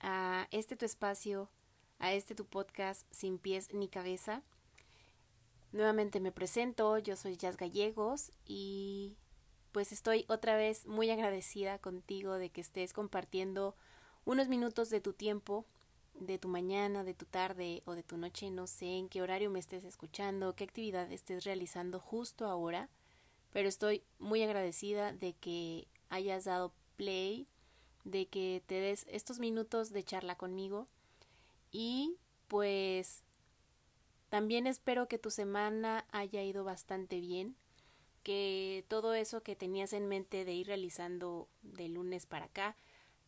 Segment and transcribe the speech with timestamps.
[0.00, 1.48] a este tu espacio,
[1.98, 4.42] a este tu podcast Sin pies ni cabeza.
[5.72, 9.16] Nuevamente me presento, yo soy Jazz Gallegos y
[9.72, 13.76] pues estoy otra vez muy agradecida contigo de que estés compartiendo
[14.24, 15.64] unos minutos de tu tiempo,
[16.14, 19.50] de tu mañana, de tu tarde o de tu noche, no sé en qué horario
[19.50, 22.88] me estés escuchando, qué actividad estés realizando justo ahora,
[23.52, 27.46] pero estoy muy agradecida de que hayas dado play,
[28.10, 30.86] de que te des estos minutos de charla conmigo.
[31.70, 32.16] Y
[32.48, 33.22] pues
[34.28, 37.56] también espero que tu semana haya ido bastante bien,
[38.22, 42.76] que todo eso que tenías en mente de ir realizando de lunes para acá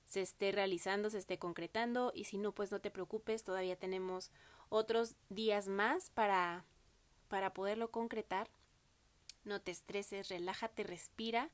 [0.05, 2.13] se esté realizando, se esté concretando.
[2.15, 4.31] Y si no, pues no te preocupes, todavía tenemos
[4.69, 6.65] otros días más para,
[7.29, 8.51] para poderlo concretar.
[9.45, 11.51] No te estreses, relájate, respira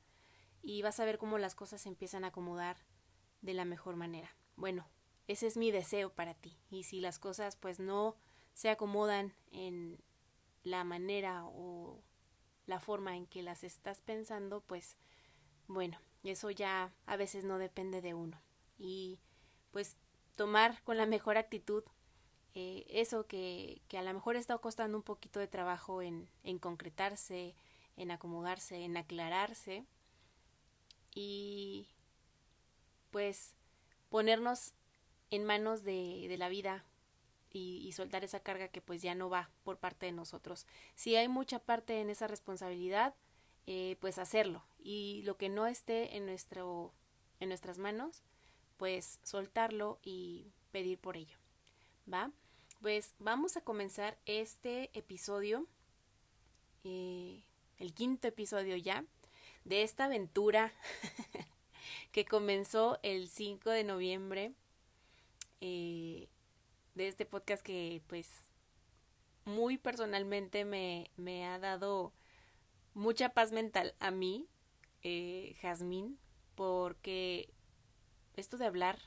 [0.61, 2.77] y vas a ver cómo las cosas se empiezan a acomodar
[3.41, 4.35] de la mejor manera.
[4.55, 4.87] Bueno,
[5.27, 8.15] ese es mi deseo para ti y si las cosas pues no
[8.53, 10.01] se acomodan en
[10.63, 12.01] la manera o
[12.65, 14.97] la forma en que las estás pensando, pues
[15.67, 18.41] bueno, eso ya a veces no depende de uno.
[18.77, 19.19] Y
[19.71, 19.97] pues
[20.35, 21.83] tomar con la mejor actitud
[22.55, 26.57] eh, eso que, que, a lo mejor está costando un poquito de trabajo en, en
[26.57, 27.55] concretarse,
[27.95, 29.85] en acomodarse, en aclararse
[31.13, 31.89] y
[33.11, 33.53] pues
[34.09, 34.73] ponernos
[35.31, 36.85] en manos de, de la vida
[37.51, 40.65] y, soltar esa carga que pues ya no va por parte de nosotros.
[40.95, 43.15] Si hay mucha parte en esa responsabilidad,
[43.65, 44.63] eh, pues hacerlo.
[44.79, 46.93] Y lo que no esté en, nuestro,
[47.39, 48.23] en nuestras manos,
[48.77, 51.37] pues soltarlo y pedir por ello.
[52.11, 52.31] ¿Va?
[52.81, 55.67] Pues vamos a comenzar este episodio,
[56.83, 57.43] eh,
[57.77, 59.03] el quinto episodio ya,
[59.65, 60.73] de esta aventura
[62.11, 64.53] que comenzó el 5 de noviembre.
[65.61, 66.29] Eh,
[66.95, 68.29] de este podcast que pues
[69.45, 72.13] muy personalmente me, me ha dado
[72.93, 74.47] mucha paz mental a mí,
[75.03, 76.19] eh, Jazmín,
[76.55, 77.49] porque
[78.35, 78.99] esto de hablar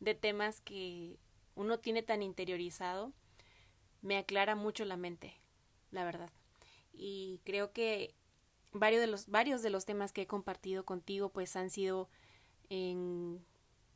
[0.00, 1.18] de temas que
[1.54, 3.12] uno tiene tan interiorizado
[4.00, 5.34] me aclara mucho la mente,
[5.90, 6.30] la verdad.
[6.92, 8.14] Y creo que
[8.72, 12.08] varios de los, varios de los temas que he compartido contigo pues han sido
[12.70, 13.44] en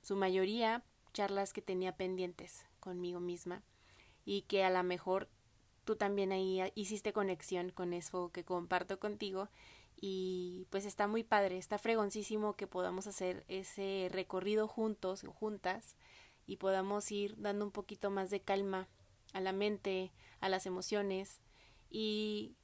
[0.02, 3.62] su mayoría charlas que tenía pendientes conmigo misma
[4.24, 5.28] y que a lo mejor
[5.84, 9.48] tú también ahí hiciste conexión con eso que comparto contigo
[10.00, 15.96] y pues está muy padre, está fregoncísimo que podamos hacer ese recorrido juntos o juntas
[16.46, 18.88] y podamos ir dando un poquito más de calma
[19.32, 21.40] a la mente, a las emociones
[21.90, 22.54] y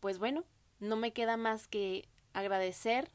[0.00, 0.44] pues bueno,
[0.80, 3.10] no me queda más que agradecer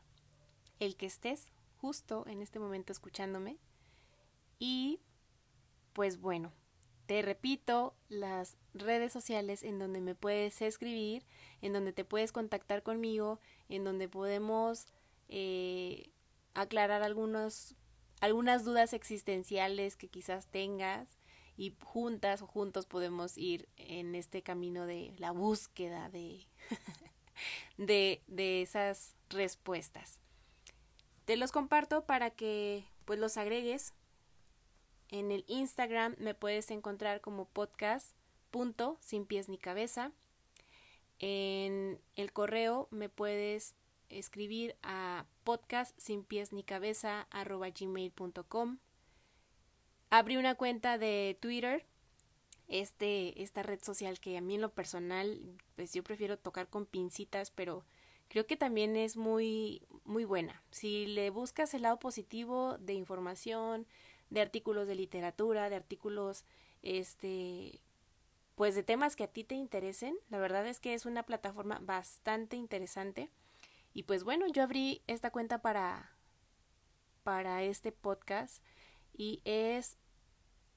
[0.80, 1.50] el que estés
[1.84, 3.58] justo en este momento escuchándome
[4.58, 5.02] y
[5.92, 6.54] pues bueno,
[7.08, 11.26] te repito las redes sociales en donde me puedes escribir,
[11.62, 14.88] en donde te puedes contactar conmigo, en donde podemos
[15.28, 16.10] eh,
[16.54, 17.76] aclarar algunos,
[18.22, 21.18] algunas dudas existenciales que quizás tengas
[21.58, 26.48] y juntas o juntos podemos ir en este camino de la búsqueda de,
[27.78, 30.23] de, de esas respuestas.
[31.26, 33.94] Te los comparto para que pues los agregues
[35.10, 38.14] en el Instagram me puedes encontrar como podcast
[38.52, 40.12] punto sin pies ni cabeza.
[41.20, 43.76] En el correo me puedes
[44.10, 47.68] escribir a podcast sin pies ni cabeza arroba.
[50.10, 51.86] Abrí una cuenta de Twitter,
[52.68, 55.40] este, esta red social que a mí en lo personal,
[55.76, 57.86] pues yo prefiero tocar con pincitas, pero
[58.30, 60.64] creo que también es muy, muy buena.
[60.72, 63.86] Si le buscas el lado positivo de información,
[64.30, 66.44] de artículos de literatura, de artículos,
[66.82, 67.82] este,
[68.56, 70.18] pues de temas que a ti te interesen.
[70.30, 73.30] La verdad es que es una plataforma bastante interesante.
[73.94, 76.18] Y pues bueno, yo abrí esta cuenta para,
[77.22, 78.64] para este podcast
[79.14, 79.98] y es,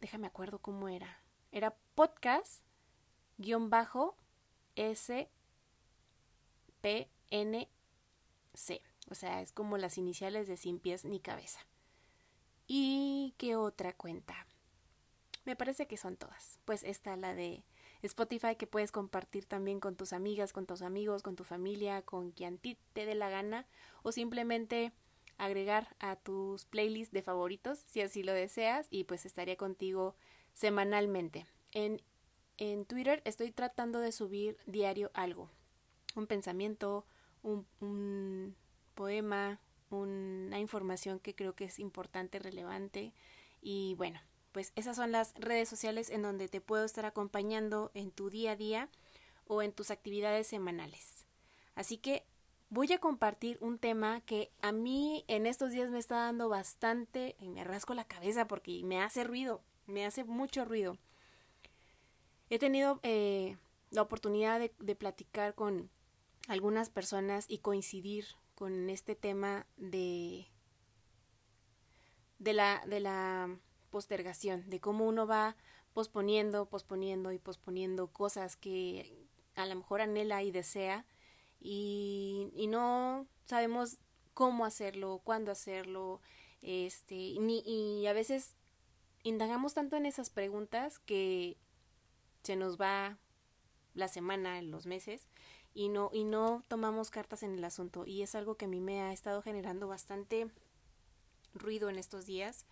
[0.00, 1.22] déjame acuerdo cómo era.
[1.50, 2.62] Era podcast
[3.38, 4.19] guion bajo
[4.75, 5.31] S
[6.82, 7.69] P N
[8.55, 8.82] C.
[9.11, 11.61] O sea, es como las iniciales de sin pies ni cabeza.
[12.67, 14.46] ¿Y qué otra cuenta?
[15.44, 16.58] Me parece que son todas.
[16.64, 17.62] Pues está la de
[18.02, 22.32] Spotify que puedes compartir también con tus amigas, con tus amigos, con tu familia, con
[22.32, 23.67] quien ti te dé la gana
[24.02, 24.93] o simplemente
[25.38, 30.17] agregar a tus playlists de favoritos si así lo deseas y pues estaría contigo
[30.55, 31.46] semanalmente.
[31.72, 32.02] En,
[32.56, 35.50] en Twitter estoy tratando de subir diario algo,
[36.14, 37.06] un pensamiento,
[37.46, 38.56] un,
[38.94, 39.60] poema,
[39.90, 43.12] una información que creo que es importante, relevante
[43.60, 44.20] y bueno,
[44.52, 48.52] pues esas son las redes sociales en donde te puedo estar acompañando en tu día
[48.52, 48.88] a día
[49.46, 51.26] o en tus actividades semanales.
[51.75, 52.25] Así que
[52.70, 57.37] voy a compartir un tema que a mí en estos días me está dando bastante,
[57.38, 60.96] y me rasco la cabeza porque me hace ruido, me hace mucho ruido.
[62.48, 63.56] He tenido eh,
[63.90, 65.90] la oportunidad de platicar con
[66.46, 70.48] algunas personas y coincidir con este tema de,
[72.38, 73.58] de, la, de la
[73.90, 75.56] postergación, de cómo uno va
[75.93, 81.06] posponiendo, posponiendo y posponiendo cosas que a lo mejor anhela y desea
[81.60, 83.98] y, y no sabemos
[84.34, 86.20] cómo hacerlo, cuándo hacerlo,
[86.60, 88.54] este, ni, y a veces
[89.22, 91.56] indagamos tanto en esas preguntas que
[92.43, 93.19] se nos va
[93.94, 95.26] la semana, los meses,
[95.76, 98.06] y no, y no tomamos cartas en el asunto.
[98.06, 100.50] Y es algo que a mí me ha estado generando bastante
[101.52, 102.64] ruido en estos días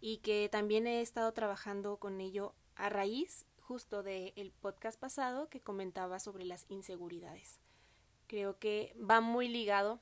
[0.00, 5.60] y que también he estado trabajando con ello a raíz justo del podcast pasado que
[5.60, 7.58] comentaba sobre las inseguridades.
[8.28, 10.00] Creo que va muy ligado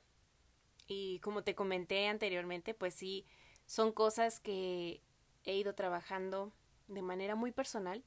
[0.85, 3.25] y como te comenté anteriormente, pues sí,
[3.65, 5.01] son cosas que
[5.43, 6.53] he ido trabajando
[6.87, 8.03] de manera muy personal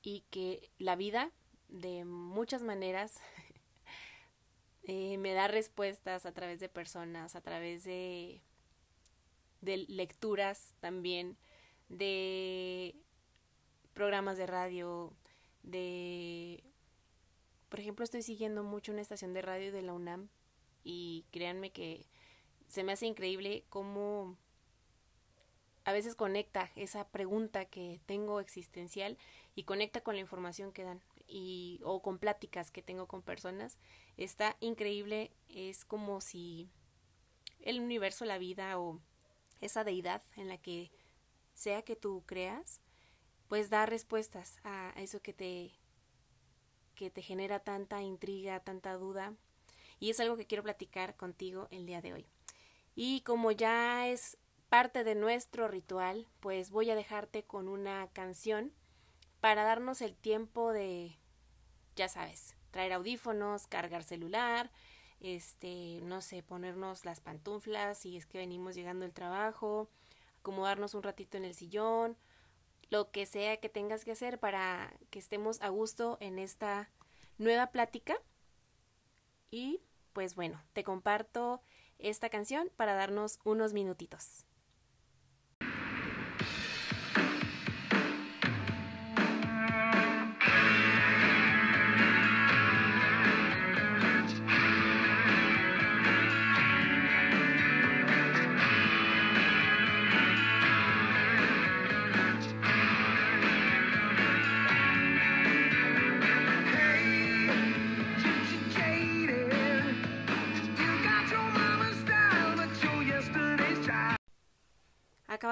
[0.00, 1.30] y que la vida
[1.68, 3.20] de muchas maneras
[4.88, 8.40] eh, me da respuestas a través de personas, a través de,
[9.60, 11.36] de lecturas también,
[11.88, 12.94] de
[13.94, 15.12] programas de radio,
[15.64, 16.62] de...
[17.68, 20.28] Por ejemplo, estoy siguiendo mucho una estación de radio de la UNAM
[20.84, 22.06] y créanme que
[22.68, 24.36] se me hace increíble cómo
[25.84, 29.18] a veces conecta esa pregunta que tengo existencial
[29.56, 33.78] y conecta con la información que dan y o con pláticas que tengo con personas
[34.16, 36.70] está increíble es como si
[37.60, 39.00] el universo la vida o
[39.60, 40.90] esa deidad en la que
[41.54, 42.80] sea que tú creas
[43.48, 45.72] pues da respuestas a eso que te
[46.94, 49.34] que te genera tanta intriga tanta duda.
[49.98, 52.26] Y es algo que quiero platicar contigo el día de hoy.
[52.94, 54.36] Y como ya es
[54.68, 58.72] parte de nuestro ritual, pues voy a dejarte con una canción
[59.40, 61.16] para darnos el tiempo de,
[61.94, 64.70] ya sabes, traer audífonos, cargar celular,
[65.20, 69.88] este, no sé, ponernos las pantuflas si es que venimos llegando del trabajo,
[70.40, 72.16] acomodarnos un ratito en el sillón,
[72.90, 76.90] lo que sea que tengas que hacer para que estemos a gusto en esta
[77.38, 78.16] nueva plática.
[79.50, 79.80] Y
[80.12, 81.62] pues bueno, te comparto
[81.98, 84.46] esta canción para darnos unos minutitos.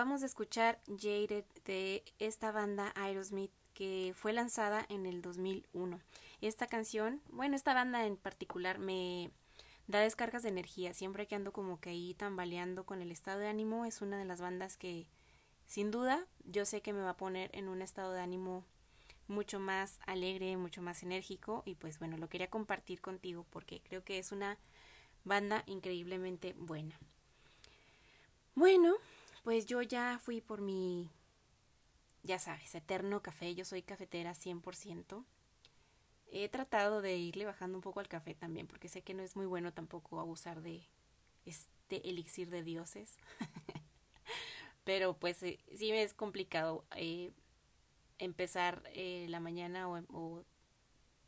[0.05, 5.99] Acabamos de escuchar Jaded de esta banda Aerosmith que fue lanzada en el 2001.
[6.43, 9.31] Esta canción, bueno, esta banda en particular me
[9.87, 10.93] da descargas de energía.
[10.93, 14.27] Siempre que ando como que ahí tambaleando con el estado de ánimo, es una de
[14.27, 15.09] las bandas que
[15.67, 18.67] sin duda yo sé que me va a poner en un estado de ánimo
[19.27, 24.05] mucho más alegre, mucho más enérgico y pues bueno, lo quería compartir contigo porque creo
[24.05, 24.59] que es una
[25.25, 27.01] banda increíblemente buena.
[28.55, 28.99] Bueno,
[29.45, 31.11] pues yo ya fui por mi,
[32.23, 33.55] ya sabes, eterno café.
[33.55, 35.25] Yo soy cafetera 100%.
[36.33, 39.37] He tratado de irle bajando un poco al café también, porque sé que no es
[39.37, 40.89] muy bueno tampoco abusar de
[41.45, 43.19] este elixir de dioses.
[44.85, 47.31] Pero pues eh, sí me es complicado eh,
[48.19, 50.45] empezar eh, la mañana o, o,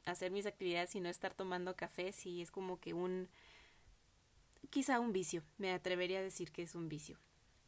[0.06, 2.12] hacer mis actividades y no estar tomando café.
[2.12, 3.28] Sí es como que un,
[4.70, 5.42] quizá un vicio.
[5.58, 7.18] Me atrevería a decir que es un vicio.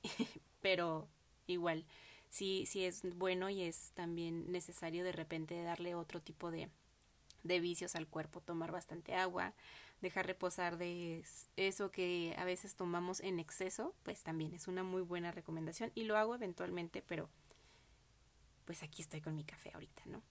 [0.61, 1.09] pero
[1.47, 1.85] igual
[2.29, 6.69] sí, sí es bueno y es también necesario de repente darle otro tipo de,
[7.43, 9.55] de vicios al cuerpo, tomar bastante agua,
[10.01, 11.25] dejar reposar de
[11.57, 16.05] eso que a veces tomamos en exceso, pues también es una muy buena recomendación y
[16.05, 17.29] lo hago eventualmente, pero
[18.65, 20.23] pues aquí estoy con mi café ahorita, ¿no?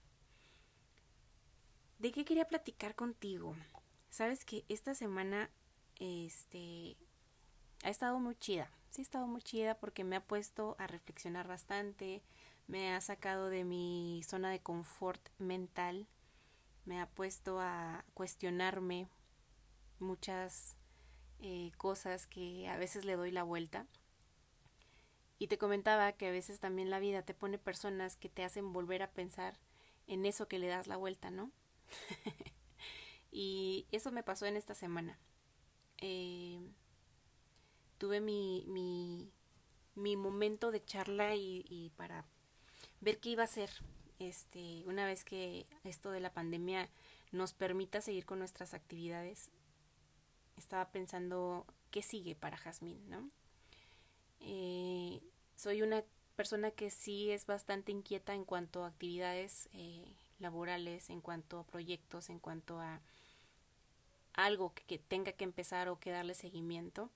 [1.98, 3.56] ¿De qué quería platicar contigo?
[4.08, 5.50] Sabes que esta semana,
[5.98, 6.96] este,
[7.82, 8.70] ha estado muy chida.
[8.98, 12.20] Sí, ha estado muy chida porque me ha puesto a reflexionar bastante,
[12.66, 16.08] me ha sacado de mi zona de confort mental,
[16.84, 19.06] me ha puesto a cuestionarme
[20.00, 20.74] muchas
[21.38, 23.86] eh, cosas que a veces le doy la vuelta.
[25.38, 28.72] Y te comentaba que a veces también la vida te pone personas que te hacen
[28.72, 29.60] volver a pensar
[30.08, 31.52] en eso que le das la vuelta, ¿no?
[33.30, 35.20] y eso me pasó en esta semana.
[35.98, 36.58] Eh,
[37.98, 39.30] tuve mi, mi,
[39.94, 42.24] mi, momento de charla y, para
[43.00, 43.70] ver qué iba a hacer
[44.18, 46.88] este, una vez que esto de la pandemia
[47.32, 49.50] nos permita seguir con nuestras actividades.
[50.56, 53.28] Estaba pensando qué sigue para Jazmín, ¿no?
[54.40, 55.20] Eh,
[55.56, 56.04] soy una
[56.36, 61.66] persona que sí es bastante inquieta en cuanto a actividades eh, laborales, en cuanto a
[61.66, 63.00] proyectos, en cuanto a
[64.34, 67.10] algo que, tenga que empezar o que darle seguimiento.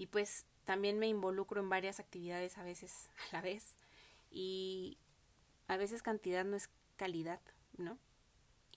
[0.00, 3.76] Y pues también me involucro en varias actividades a veces a la vez
[4.30, 4.96] y
[5.68, 7.40] a veces cantidad no es calidad,
[7.76, 7.98] ¿no?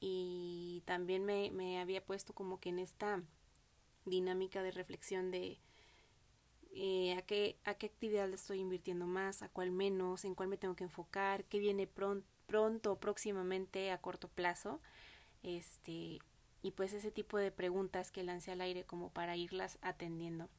[0.01, 3.23] Y también me, me había puesto como que en esta
[4.03, 5.59] dinámica de reflexión de
[6.75, 10.49] eh, a, qué, a qué actividad le estoy invirtiendo más, a cuál menos, en cuál
[10.49, 14.81] me tengo que enfocar, qué viene pronto pronto, próximamente, a corto plazo.
[15.41, 16.19] Este,
[16.61, 20.49] y pues ese tipo de preguntas que lancé al aire como para irlas atendiendo.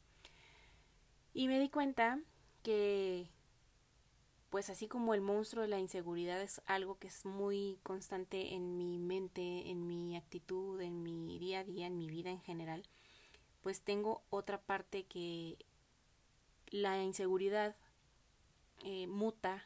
[1.35, 2.21] Y me di cuenta
[2.63, 3.29] que
[4.55, 8.77] pues así como el monstruo de la inseguridad es algo que es muy constante en
[8.77, 12.85] mi mente, en mi actitud, en mi día a día, en mi vida en general,
[13.63, 15.59] pues tengo otra parte que
[16.69, 17.75] la inseguridad
[18.85, 19.65] eh, muta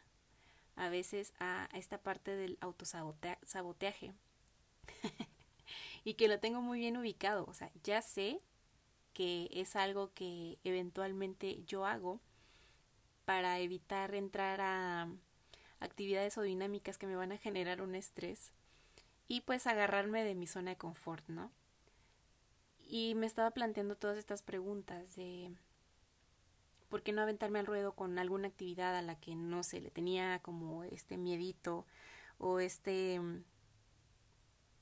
[0.75, 4.15] a veces a, esta parte del autosaboteaje
[6.05, 7.45] y que lo tengo muy bien ubicado.
[7.47, 8.41] O sea, ya sé
[9.19, 12.21] que es algo que eventualmente yo hago
[13.25, 15.09] para evitar entrar a
[15.81, 18.53] actividades o dinámicas que me van a generar un estrés
[19.27, 21.51] y pues agarrarme de mi zona de confort, ¿no?
[22.87, 25.51] Y me estaba planteando todas estas preguntas de
[26.89, 29.91] ¿por qué no aventarme al ruedo con alguna actividad a la que no se le
[29.91, 31.87] tenía como este miedito
[32.39, 33.21] o este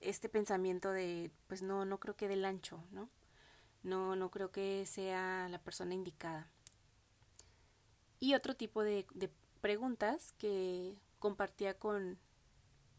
[0.03, 3.09] este pensamiento de pues no no creo que del ancho, ¿no?
[3.83, 6.51] No no creo que sea la persona indicada.
[8.19, 9.31] Y otro tipo de, de
[9.61, 12.19] preguntas que compartía con,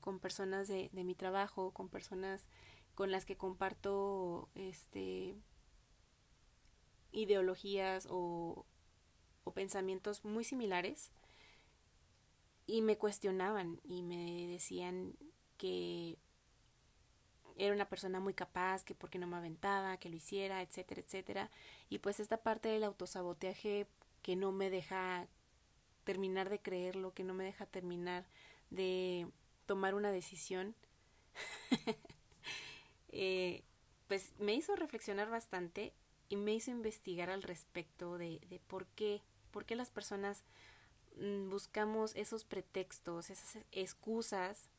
[0.01, 2.47] con personas de, de mi trabajo, con personas
[2.95, 5.35] con las que comparto este
[7.11, 8.65] ideologías o,
[9.43, 11.11] o pensamientos muy similares
[12.65, 15.13] y me cuestionaban y me decían
[15.57, 16.17] que
[17.57, 21.01] era una persona muy capaz, que por qué no me aventaba, que lo hiciera, etcétera,
[21.01, 21.51] etcétera.
[21.89, 23.87] Y pues esta parte del autosaboteaje
[24.21, 25.27] que no me deja
[26.03, 28.25] terminar de creerlo, que no me deja terminar
[28.69, 29.27] de
[29.65, 30.75] tomar una decisión,
[33.09, 33.63] eh,
[34.07, 35.93] pues me hizo reflexionar bastante
[36.29, 39.21] y me hizo investigar al respecto de, de por qué
[39.51, 40.43] ¿Por qué las personas
[41.15, 44.69] mm, buscamos esos pretextos, esas excusas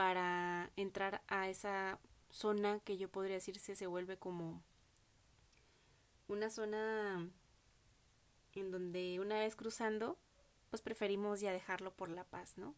[0.00, 1.98] para entrar a esa
[2.30, 4.62] zona que yo podría decirse se vuelve como
[6.26, 7.28] una zona
[8.54, 10.16] en donde una vez cruzando,
[10.70, 12.74] pues preferimos ya dejarlo por la paz, ¿no?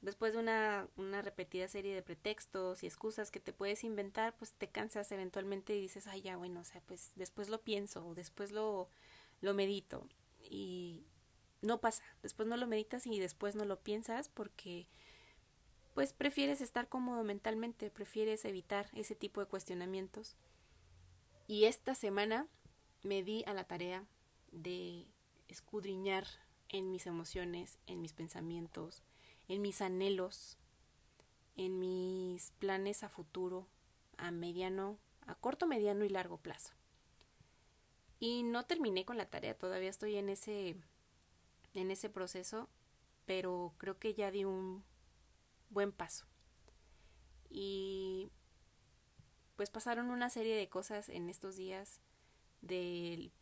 [0.00, 4.54] Después de una, una repetida serie de pretextos y excusas que te puedes inventar, pues
[4.54, 8.14] te cansas eventualmente y dices, ay, ya, bueno, o sea, pues después lo pienso o
[8.14, 8.88] después lo,
[9.42, 10.08] lo medito
[10.48, 11.04] y
[11.60, 12.02] no pasa.
[12.22, 14.86] Después no lo meditas y después no lo piensas porque
[15.94, 20.36] pues prefieres estar cómodo mentalmente, prefieres evitar ese tipo de cuestionamientos.
[21.46, 22.46] Y esta semana
[23.02, 24.04] me di a la tarea
[24.52, 25.06] de
[25.48, 26.26] escudriñar
[26.68, 29.02] en mis emociones, en mis pensamientos,
[29.48, 30.56] en mis anhelos,
[31.56, 33.66] en mis planes a futuro,
[34.16, 36.72] a mediano, a corto, mediano y largo plazo.
[38.20, 40.76] Y no terminé con la tarea, todavía estoy en ese,
[41.74, 42.68] en ese proceso,
[43.26, 44.84] pero creo que ya di un
[45.70, 46.26] buen paso.
[47.48, 48.30] Y
[49.56, 52.00] pues pasaron una serie de cosas en estos días
[52.62, 53.32] del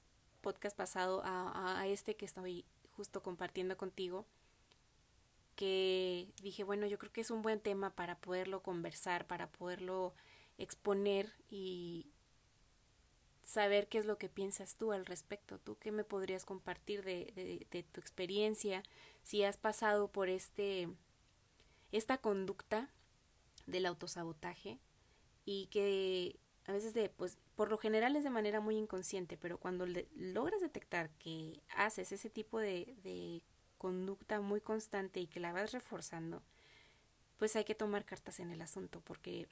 [0.41, 2.65] podcast pasado a, a este que estoy
[2.97, 4.27] justo compartiendo contigo
[5.59, 10.15] que dije, bueno, yo creo que es un buen tema para poderlo conversar, para poderlo
[10.57, 12.07] exponer y
[13.43, 15.59] saber qué es lo que piensas tú al respecto.
[15.59, 18.85] ¿Tú qué me podrías compartir de, de, de tu experiencia?
[19.25, 20.89] Si has pasado por este
[21.93, 22.91] esta conducta
[23.67, 24.79] del autosabotaje
[25.45, 29.59] y que a veces de pues por lo general es de manera muy inconsciente, pero
[29.59, 33.43] cuando logras detectar que haces ese tipo de, de
[33.79, 36.43] conducta muy constante y que la vas reforzando,
[37.39, 39.49] pues hay que tomar cartas en el asunto porque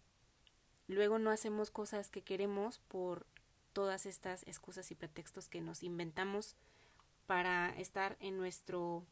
[0.88, 3.26] luego no hacemos cosas que queremos por
[3.72, 6.54] todas estas excusas y pretextos que nos inventamos
[7.26, 9.04] para estar en nuestro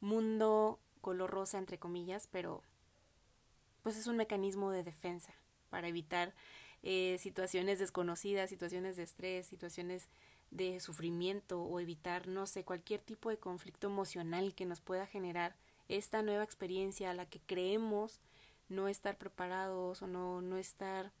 [0.00, 2.62] mundo color rosa entre comillas, pero
[3.82, 5.32] pues es un mecanismo de defensa
[5.70, 6.34] para evitar
[6.82, 10.08] eh, situaciones desconocidas, situaciones de estrés, situaciones
[10.50, 15.56] de sufrimiento o evitar, no sé, cualquier tipo de conflicto emocional que nos pueda generar
[15.88, 18.20] esta nueva experiencia a la que creemos
[18.68, 21.12] no estar preparados o no, no estar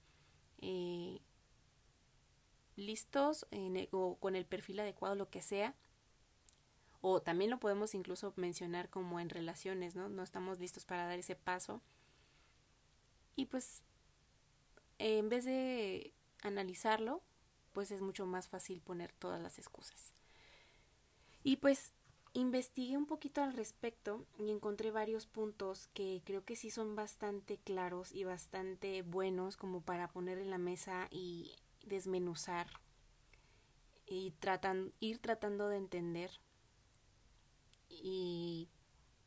[0.60, 1.20] eh,
[2.76, 5.74] listos e, o con el perfil adecuado, lo que sea.
[7.00, 10.08] O también lo podemos incluso mencionar como en relaciones, ¿no?
[10.08, 11.80] No estamos listos para dar ese paso.
[13.36, 13.82] Y pues,
[14.98, 16.12] en vez de
[16.42, 17.22] analizarlo,
[17.72, 20.12] pues es mucho más fácil poner todas las excusas.
[21.44, 21.92] Y pues
[22.32, 27.58] investigué un poquito al respecto y encontré varios puntos que creo que sí son bastante
[27.58, 32.68] claros y bastante buenos como para poner en la mesa y desmenuzar
[34.06, 36.30] y tratan, ir tratando de entender
[38.02, 38.68] y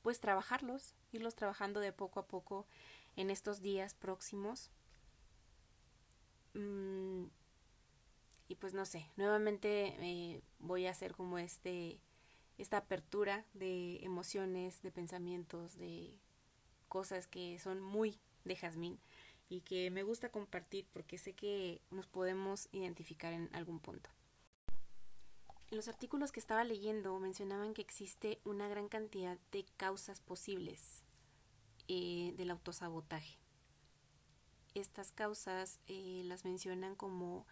[0.01, 2.65] pues trabajarlos, irlos trabajando de poco a poco
[3.15, 4.71] en estos días próximos.
[6.53, 7.25] Mm,
[8.47, 11.99] y pues no sé, nuevamente eh, voy a hacer como este
[12.57, 16.19] esta apertura de emociones, de pensamientos, de
[16.89, 18.99] cosas que son muy de Jazmín
[19.49, 24.09] y que me gusta compartir porque sé que nos podemos identificar en algún punto.
[25.71, 31.01] En los artículos que estaba leyendo mencionaban que existe una gran cantidad de causas posibles
[31.87, 33.37] eh, del autosabotaje.
[34.75, 37.47] Estas causas eh, las mencionan como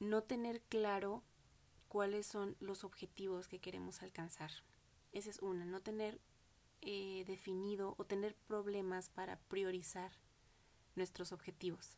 [0.00, 1.22] no tener claro
[1.86, 4.50] cuáles son los objetivos que queremos alcanzar.
[5.12, 6.20] Esa es una, no tener
[6.80, 10.10] eh, definido o tener problemas para priorizar
[10.96, 11.96] nuestros objetivos.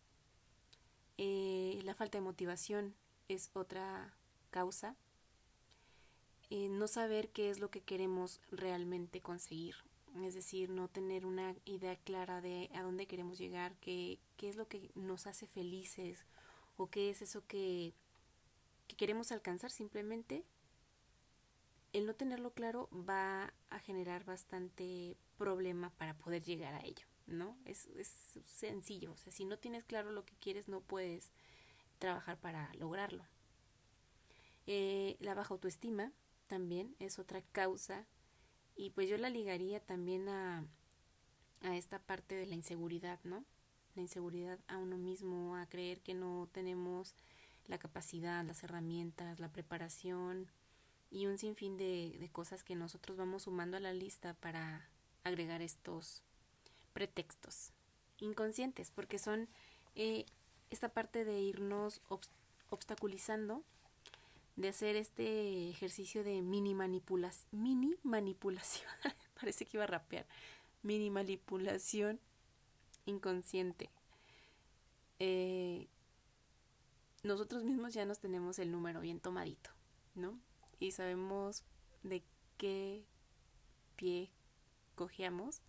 [1.16, 2.94] La falta de motivación
[3.28, 4.14] es otra
[4.50, 4.96] causa.
[6.54, 9.74] Eh, no saber qué es lo que queremos realmente conseguir.
[10.22, 14.56] Es decir, no tener una idea clara de a dónde queremos llegar, qué, qué es
[14.56, 16.26] lo que nos hace felices
[16.76, 17.94] o qué es eso que
[18.98, 20.44] queremos alcanzar simplemente
[21.94, 27.56] el no tenerlo claro va a generar bastante problema para poder llegar a ello, ¿no?
[27.64, 28.12] Es, es
[28.44, 31.32] sencillo, o sea, si no tienes claro lo que quieres no puedes
[31.98, 33.24] trabajar para lograrlo.
[34.66, 36.12] Eh, la baja autoestima
[36.52, 38.04] también es otra causa
[38.76, 40.66] y pues yo la ligaría también a,
[41.62, 43.42] a esta parte de la inseguridad, ¿no?
[43.94, 47.14] La inseguridad a uno mismo, a creer que no tenemos
[47.68, 50.46] la capacidad, las herramientas, la preparación
[51.10, 54.90] y un sinfín de, de cosas que nosotros vamos sumando a la lista para
[55.24, 56.22] agregar estos
[56.92, 57.72] pretextos
[58.18, 59.48] inconscientes, porque son
[59.94, 60.26] eh,
[60.68, 62.02] esta parte de irnos
[62.68, 63.64] obstaculizando,
[64.56, 68.88] de hacer este ejercicio de mini manipulación, mini manipulación,
[69.40, 70.26] parece que iba a rapear,
[70.82, 72.20] mini manipulación
[73.06, 73.90] inconsciente.
[75.18, 75.88] Eh,
[77.22, 79.70] nosotros mismos ya nos tenemos el número bien tomadito,
[80.14, 80.38] ¿no?
[80.80, 81.62] Y sabemos
[82.02, 82.24] de
[82.56, 83.04] qué
[83.96, 84.30] pie
[84.96, 85.62] cojeamos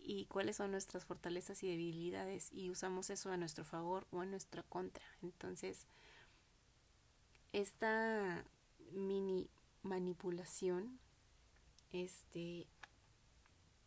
[0.00, 4.26] y cuáles son nuestras fortalezas y debilidades y usamos eso a nuestro favor o a
[4.26, 5.04] nuestra contra.
[5.22, 5.86] Entonces,
[7.60, 8.44] esta
[8.92, 9.48] mini
[9.82, 10.98] manipulación
[11.92, 12.66] este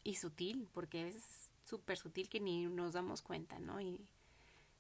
[0.04, 3.80] y sutil, porque es súper sutil que ni nos damos cuenta, ¿no?
[3.80, 4.08] Y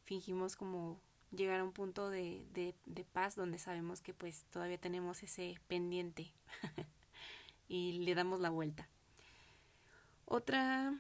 [0.03, 0.99] fingimos como
[1.31, 5.55] llegar a un punto de, de, de paz donde sabemos que pues todavía tenemos ese
[5.67, 6.33] pendiente
[7.67, 8.89] y le damos la vuelta.
[10.25, 10.99] Otra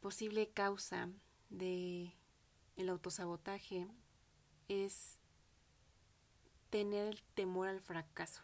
[0.00, 1.08] posible causa
[1.50, 2.12] de
[2.76, 3.88] el autosabotaje
[4.68, 5.18] es
[6.76, 8.42] tener el temor al fracaso.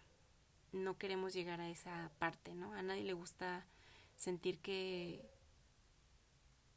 [0.73, 2.73] No queremos llegar a esa parte, ¿no?
[2.73, 3.67] A nadie le gusta
[4.17, 5.29] sentir que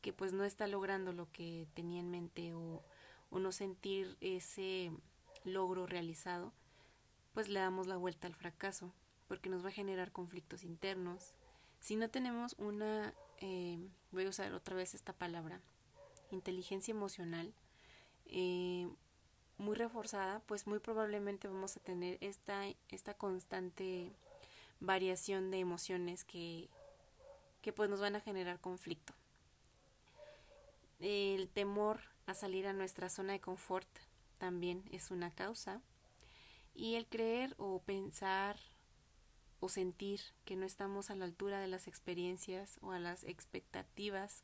[0.02, 2.84] que pues no está logrando lo que tenía en mente o
[3.32, 4.92] no sentir ese
[5.46, 6.52] logro realizado,
[7.34, 8.94] pues le damos la vuelta al fracaso,
[9.28, 11.34] porque nos va a generar conflictos internos.
[11.80, 13.80] Si no tenemos una, eh,
[14.12, 15.62] voy a usar otra vez esta palabra,
[16.32, 17.54] inteligencia emocional,
[18.26, 18.90] eh,
[19.58, 24.12] muy reforzada, pues muy probablemente vamos a tener esta, esta constante
[24.80, 26.70] variación de emociones que,
[27.62, 29.14] que pues nos van a generar conflicto.
[31.00, 33.88] El temor a salir a nuestra zona de confort
[34.38, 35.82] también es una causa.
[36.74, 38.60] Y el creer o pensar
[39.60, 44.44] o sentir que no estamos a la altura de las experiencias o a las expectativas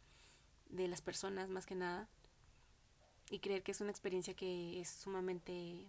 [0.69, 2.07] de las personas más que nada
[3.31, 5.87] y creer que es una experiencia que es sumamente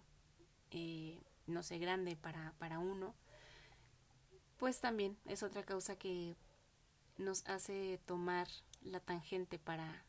[0.71, 3.13] eh, no sé grande para, para uno
[4.57, 6.35] pues también es otra causa que
[7.17, 8.47] nos hace tomar
[8.81, 10.03] la tangente para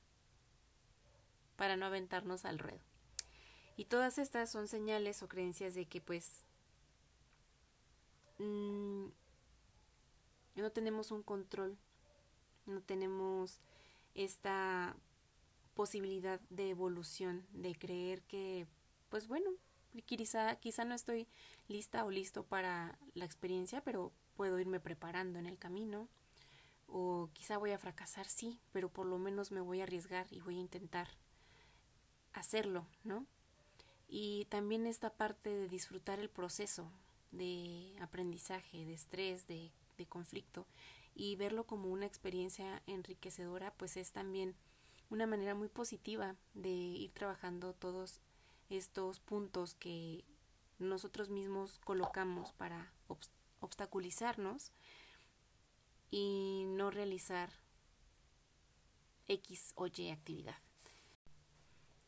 [1.57, 2.81] para no aventarnos al ruedo.
[3.77, 6.44] Y todas estas son señales o creencias de que pues
[8.38, 9.07] mm,
[10.57, 11.77] no tenemos un control,
[12.66, 13.59] no tenemos
[14.14, 14.97] esta
[15.74, 18.66] posibilidad de evolución, de creer que
[19.08, 19.50] pues bueno,
[20.06, 21.28] quizá, quizá no estoy
[21.68, 26.08] lista o listo para la experiencia, pero puedo irme preparando en el camino.
[26.87, 30.40] O quizá voy a fracasar, sí, pero por lo menos me voy a arriesgar y
[30.40, 31.08] voy a intentar
[32.32, 33.26] hacerlo, ¿no?
[34.16, 36.90] y también esta parte de disfrutar el proceso
[37.32, 40.66] de aprendizaje, de estrés, de, de conflicto
[41.14, 44.54] y verlo como una experiencia enriquecedora, pues es también
[45.10, 48.20] una manera muy positiva de ir trabajando todos
[48.70, 50.24] estos puntos que
[50.78, 52.92] nosotros mismos colocamos para
[53.60, 54.72] obstaculizarnos
[56.10, 57.50] y no realizar
[59.28, 60.56] X o Y actividad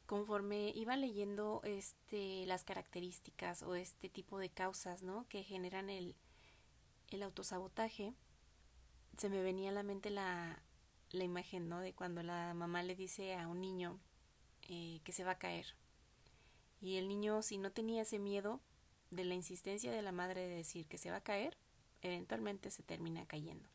[0.06, 5.26] conforme iba leyendo este las características o este tipo de causas ¿no?
[5.28, 6.14] que generan el,
[7.10, 8.14] el autosabotaje
[9.16, 10.62] se me venía a la mente la,
[11.10, 11.80] la imagen ¿no?
[11.80, 13.98] de cuando la mamá le dice a un niño
[14.62, 15.66] eh, que se va a caer
[16.80, 18.60] y el niño si no tenía ese miedo
[19.10, 21.56] de la insistencia de la madre de decir que se va a caer
[22.02, 23.68] eventualmente se termina cayendo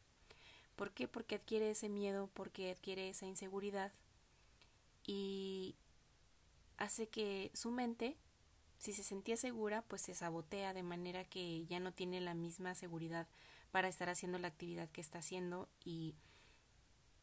[0.76, 1.08] ¿por qué?
[1.08, 3.91] porque adquiere ese miedo porque adquiere esa inseguridad
[5.06, 5.76] y
[6.78, 8.17] hace que su mente,
[8.80, 12.76] si se sentía segura, pues se sabotea de manera que ya no tiene la misma
[12.76, 13.28] seguridad
[13.72, 16.15] para estar haciendo la actividad que está haciendo y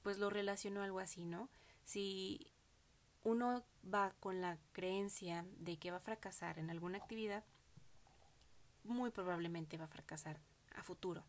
[0.09, 1.51] pues lo relaciono algo así, ¿no?
[1.85, 2.51] Si
[3.25, 7.45] uno va con la creencia de que va a fracasar en alguna actividad,
[8.85, 10.41] muy probablemente va a fracasar
[10.75, 11.25] a futuro.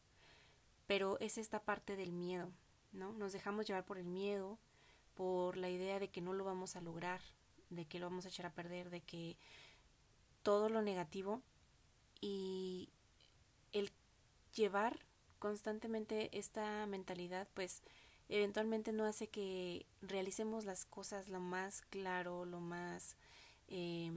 [0.87, 2.53] Pero es esta parte del miedo,
[2.93, 3.11] ¿no?
[3.11, 4.57] Nos dejamos llevar por el miedo,
[5.13, 7.19] por la idea de que no lo vamos a lograr,
[7.69, 9.35] de que lo vamos a echar a perder, de que
[10.41, 11.41] todo lo negativo
[12.21, 12.87] y
[13.73, 13.91] el
[14.55, 15.01] llevar
[15.37, 17.83] constantemente esta mentalidad pues
[18.29, 23.17] eventualmente no hace que realicemos las cosas lo más claro, lo más
[23.67, 24.11] eh,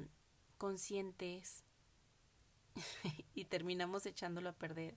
[0.59, 1.65] conscientes
[3.35, 4.95] y terminamos echándolo a perder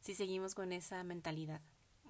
[0.00, 1.60] si seguimos con esa mentalidad.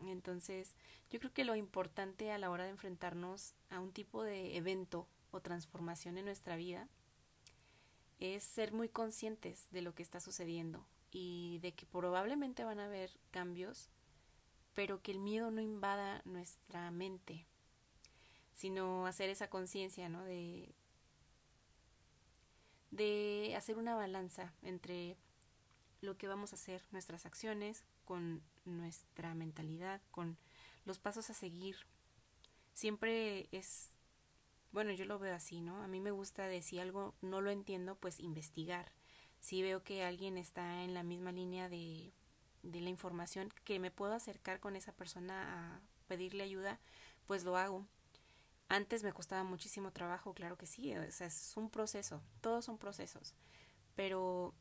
[0.07, 0.74] Entonces,
[1.11, 5.07] yo creo que lo importante a la hora de enfrentarnos a un tipo de evento
[5.31, 6.88] o transformación en nuestra vida
[8.18, 12.87] es ser muy conscientes de lo que está sucediendo y de que probablemente van a
[12.87, 13.90] haber cambios,
[14.74, 17.46] pero que el miedo no invada nuestra mente,
[18.54, 20.24] sino hacer esa conciencia, ¿no?
[20.24, 20.74] De,
[22.90, 25.16] de hacer una balanza entre
[26.00, 30.37] lo que vamos a hacer, nuestras acciones, con nuestra mentalidad, con
[30.85, 31.76] los pasos a seguir.
[32.72, 33.96] Siempre es
[34.72, 35.82] bueno, yo lo veo así, ¿no?
[35.82, 38.90] A mí me gusta de si algo no lo entiendo, pues investigar.
[39.38, 42.14] Si veo que alguien está en la misma línea de,
[42.62, 46.79] de la información, que me puedo acercar con esa persona a pedirle ayuda,
[47.27, 47.87] pues lo hago.
[48.68, 52.79] Antes me costaba muchísimo trabajo, claro que sí, o sea, es un proceso, todos son
[52.79, 53.35] procesos,
[53.94, 54.55] pero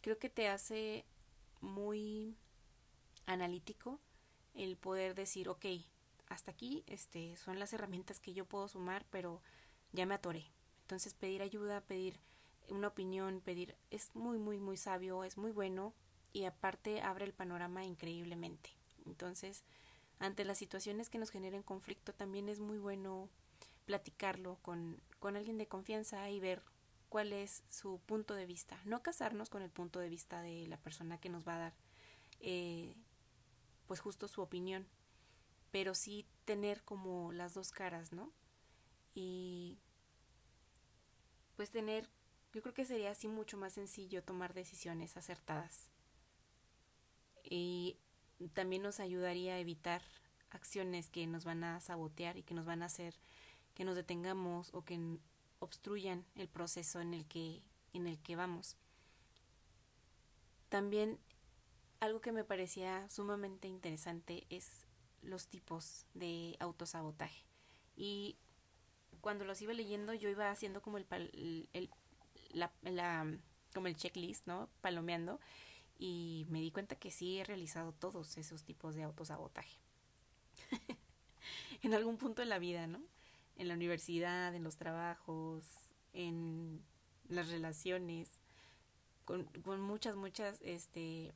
[0.00, 1.04] creo que te hace
[1.60, 2.36] muy
[3.26, 4.00] analítico
[4.54, 5.66] el poder decir, ok,
[6.28, 9.42] hasta aquí este, son las herramientas que yo puedo sumar, pero
[9.92, 10.46] ya me atoré.
[10.82, 12.18] Entonces pedir ayuda, pedir
[12.68, 15.94] una opinión, pedir es muy, muy, muy sabio, es muy bueno
[16.32, 18.70] y aparte abre el panorama increíblemente.
[19.06, 19.64] Entonces,
[20.18, 23.28] ante las situaciones que nos generen conflicto, también es muy bueno
[23.86, 26.62] platicarlo con, con alguien de confianza y ver
[27.08, 28.80] cuál es su punto de vista.
[28.84, 31.74] No casarnos con el punto de vista de la persona que nos va a dar,
[32.40, 32.94] eh,
[33.86, 34.86] pues justo su opinión,
[35.72, 38.32] pero sí tener como las dos caras, ¿no?
[39.14, 39.78] Y
[41.56, 42.08] pues tener,
[42.52, 45.89] yo creo que sería así mucho más sencillo tomar decisiones acertadas.
[47.50, 47.98] Y
[48.54, 50.02] también nos ayudaría a evitar
[50.50, 53.14] acciones que nos van a sabotear y que nos van a hacer
[53.74, 54.98] que nos detengamos o que
[55.58, 58.76] obstruyan el proceso en el que, en el que vamos.
[60.68, 61.18] También
[62.00, 64.86] algo que me parecía sumamente interesante es
[65.22, 67.44] los tipos de autosabotaje.
[67.96, 68.36] Y
[69.20, 71.06] cuando los iba leyendo yo iba haciendo como el,
[71.72, 71.90] el,
[72.52, 73.26] la,
[73.74, 74.68] como el checklist, ¿no?
[74.80, 75.40] Palomeando
[76.00, 79.78] y me di cuenta que sí he realizado todos esos tipos de autosabotaje.
[81.82, 83.02] en algún punto de la vida, ¿no?
[83.56, 85.64] En la universidad, en los trabajos,
[86.14, 86.82] en
[87.28, 88.30] las relaciones,
[89.26, 91.34] con, con muchas, muchas este,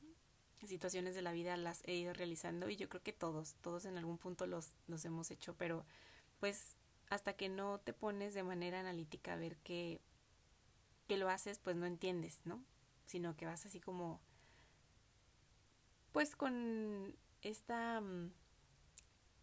[0.66, 3.98] situaciones de la vida las he ido realizando y yo creo que todos, todos en
[3.98, 5.84] algún punto los, los hemos hecho, pero
[6.40, 6.76] pues
[7.10, 10.00] hasta que no te pones de manera analítica a ver que,
[11.06, 12.64] que lo haces, pues no entiendes, ¿no?
[13.04, 14.22] Sino que vas así como,
[16.14, 18.30] pues con esta mm,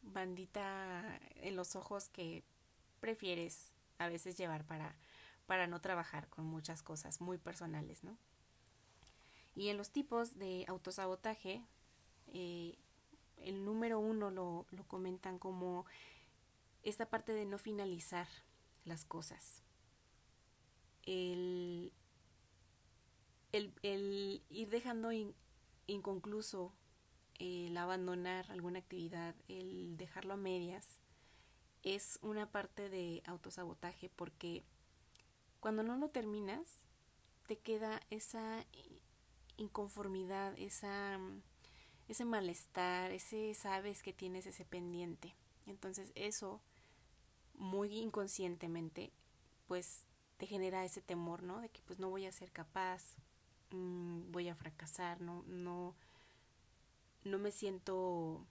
[0.03, 2.45] bandita en los ojos que
[3.01, 4.95] prefieres a veces llevar para,
[5.47, 8.17] para no trabajar con muchas cosas muy personales, ¿no?
[9.53, 11.61] Y en los tipos de autosabotaje,
[12.27, 12.77] eh,
[13.35, 15.85] el número uno lo, lo comentan como
[16.83, 18.29] esta parte de no finalizar
[18.85, 19.61] las cosas.
[21.05, 21.91] El,
[23.51, 25.11] el, ir dejando
[25.87, 26.73] inconcluso
[27.39, 30.99] el abandonar alguna actividad, el dejarlo a medias,
[31.83, 34.63] es una parte de autosabotaje porque
[35.59, 36.85] cuando no lo terminas,
[37.47, 38.65] te queda esa
[39.57, 41.19] inconformidad, esa,
[42.07, 45.35] ese malestar, ese sabes que tienes ese pendiente.
[45.65, 46.61] Entonces eso
[47.55, 49.11] muy inconscientemente,
[49.67, 50.05] pues
[50.37, 51.61] te genera ese temor, ¿no?
[51.61, 53.15] De que pues no voy a ser capaz,
[53.71, 55.95] mm, voy a fracasar, no, no,
[57.23, 58.45] no me siento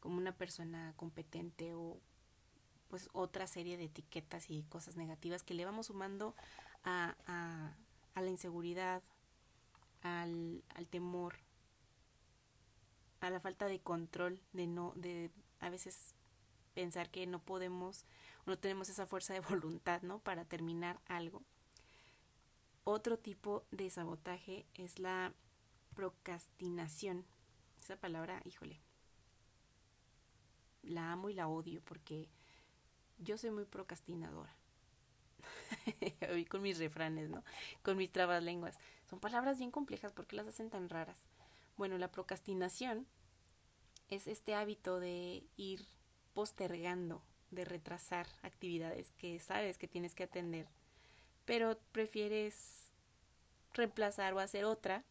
[0.00, 1.98] como una persona competente o
[2.88, 6.34] pues otra serie de etiquetas y cosas negativas que le vamos sumando
[6.84, 7.74] a, a,
[8.14, 9.02] a la inseguridad,
[10.02, 11.34] al, al temor,
[13.20, 16.14] a la falta de control, de no, de a veces
[16.74, 18.04] pensar que no podemos
[18.46, 20.20] no tenemos esa fuerza de voluntad, ¿no?
[20.20, 21.42] Para terminar algo.
[22.88, 25.34] Otro tipo de sabotaje es la
[25.96, 27.26] procrastinación.
[27.82, 28.80] Esa palabra, híjole,
[30.84, 32.28] la amo y la odio porque
[33.18, 34.56] yo soy muy procrastinadora.
[36.48, 37.42] Con mis refranes, ¿no?
[37.82, 38.78] Con mis trabas lenguas.
[39.10, 41.26] Son palabras bien complejas porque las hacen tan raras.
[41.76, 43.08] Bueno, la procrastinación
[44.10, 45.88] es este hábito de ir
[46.34, 50.68] postergando, de retrasar actividades que sabes que tienes que atender,
[51.46, 52.90] pero prefieres
[53.72, 55.04] reemplazar o hacer otra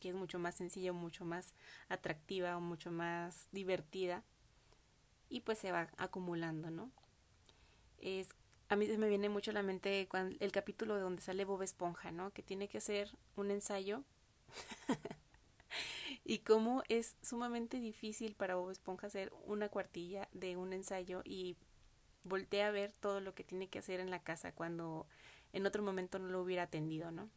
[0.00, 1.54] que es mucho más sencilla, mucho más
[1.88, 4.22] atractiva o mucho más divertida
[5.30, 6.90] y pues se va acumulando, ¿no?
[7.98, 8.34] Es
[8.68, 10.08] a mí se me viene mucho a la mente
[10.40, 12.32] el capítulo de donde sale Bob Esponja, ¿no?
[12.32, 14.02] Que tiene que hacer un ensayo
[16.24, 21.56] y cómo es sumamente difícil para Bob Esponja hacer una cuartilla de un ensayo y
[22.24, 25.06] voltea a ver todo lo que tiene que hacer en la casa cuando
[25.54, 27.30] en otro momento no lo hubiera atendido, ¿no?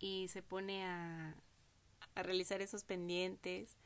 [0.00, 1.36] Y se pone a,
[2.14, 3.76] a realizar esos pendientes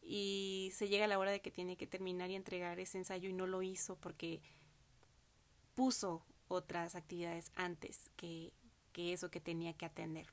[0.00, 3.28] y se llega a la hora de que tiene que terminar y entregar ese ensayo
[3.28, 4.40] y no lo hizo porque
[5.74, 8.52] puso otras actividades antes que,
[8.92, 10.26] que eso que tenía que atender.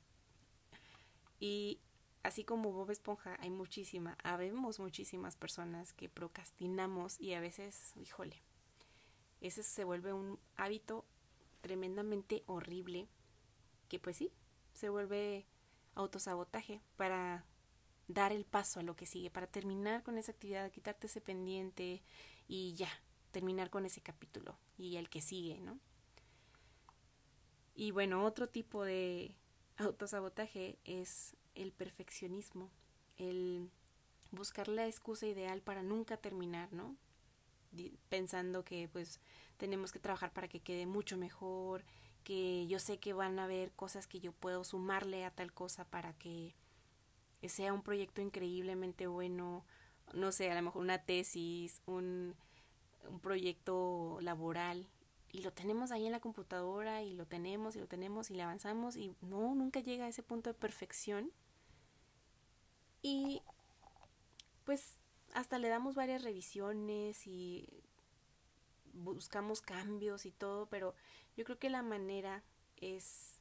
[1.37, 1.79] Y
[2.23, 8.41] así como Bob Esponja, hay muchísima, habemos muchísimas personas que procrastinamos y a veces, híjole,
[9.41, 11.03] ese se vuelve un hábito
[11.61, 13.07] tremendamente horrible
[13.87, 14.31] que pues sí,
[14.73, 15.45] se vuelve
[15.95, 17.45] autosabotaje para
[18.07, 22.01] dar el paso a lo que sigue, para terminar con esa actividad, quitarte ese pendiente
[22.47, 22.89] y ya,
[23.31, 25.79] terminar con ese capítulo y el que sigue, ¿no?
[27.73, 29.35] Y bueno, otro tipo de
[29.77, 32.69] autosabotaje es el perfeccionismo,
[33.17, 33.69] el
[34.31, 36.95] buscar la excusa ideal para nunca terminar, ¿no?
[38.09, 39.19] Pensando que pues
[39.61, 41.83] tenemos que trabajar para que quede mucho mejor,
[42.23, 45.85] que yo sé que van a haber cosas que yo puedo sumarle a tal cosa
[45.85, 46.55] para que
[47.47, 49.63] sea un proyecto increíblemente bueno,
[50.13, 52.33] no sé, a lo mejor una tesis, un,
[53.07, 54.87] un proyecto laboral,
[55.31, 58.41] y lo tenemos ahí en la computadora y lo tenemos y lo tenemos y le
[58.41, 61.31] avanzamos y no, nunca llega a ese punto de perfección.
[63.03, 63.43] Y
[64.65, 64.97] pues
[65.35, 67.83] hasta le damos varias revisiones y
[68.93, 70.95] buscamos cambios y todo, pero
[71.35, 72.43] yo creo que la manera
[72.77, 73.35] es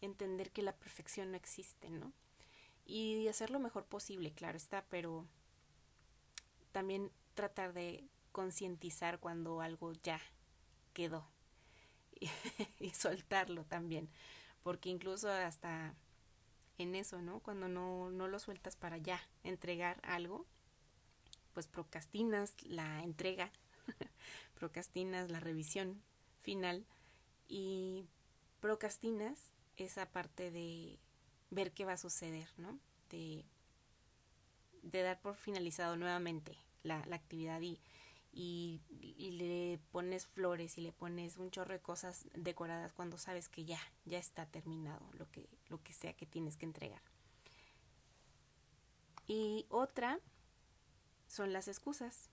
[0.00, 2.12] entender que la perfección no existe, ¿no?
[2.86, 5.26] Y hacer lo mejor posible, claro está, pero
[6.72, 10.20] también tratar de concientizar cuando algo ya
[10.92, 11.26] quedó.
[12.78, 14.10] y soltarlo también,
[14.62, 15.94] porque incluso hasta
[16.78, 17.40] en eso, ¿no?
[17.40, 20.46] Cuando no, no lo sueltas para ya entregar algo,
[21.52, 23.50] pues procrastinas la entrega,
[24.54, 26.02] procrastinas la revisión
[26.40, 26.86] final
[27.48, 28.06] y
[28.60, 30.98] procrastinas esa parte de
[31.50, 32.78] ver qué va a suceder, ¿no?
[33.10, 33.44] De,
[34.82, 37.80] de dar por finalizado nuevamente la, la actividad y,
[38.32, 38.80] y,
[39.32, 43.80] le pones flores y le pones un chorro de cosas decoradas cuando sabes que ya,
[44.04, 47.02] ya está terminado lo que, lo que sea que tienes que entregar.
[49.26, 50.20] Y otra
[51.30, 52.28] son las excusas.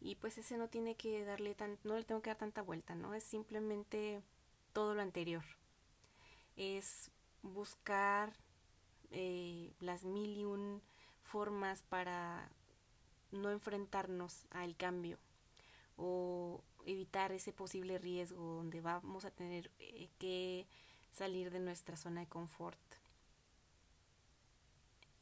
[0.00, 2.94] Y pues ese no tiene que darle tan, no le tengo que dar tanta vuelta,
[2.94, 3.12] ¿no?
[3.14, 4.22] Es simplemente
[4.72, 5.44] todo lo anterior.
[6.56, 7.10] Es
[7.42, 8.32] buscar
[9.10, 10.80] eh, las mil y un
[11.22, 12.48] formas para
[13.32, 15.18] no enfrentarnos al cambio
[15.96, 20.66] o evitar ese posible riesgo donde vamos a tener eh, que
[21.10, 22.78] salir de nuestra zona de confort.